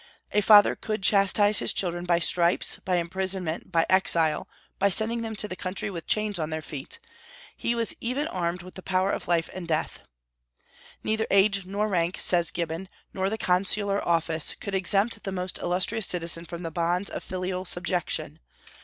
[0.31, 4.47] A father could chastise his children by stripes, by imprisonment, by exile,
[4.79, 6.97] by sending them to the country with chains on their feet.
[7.55, 9.99] He was even armed with the power of life and death.
[11.03, 16.07] "Neither age nor rank," says Gibbon, "nor the consular office, could exempt the most illustrious
[16.07, 18.39] citizen from the bonds of filial subjection.